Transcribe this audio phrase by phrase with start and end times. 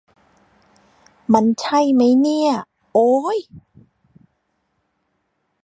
[1.33, 2.51] มันใช่มั๊ยเนี่ย
[2.93, 3.37] โอ้ย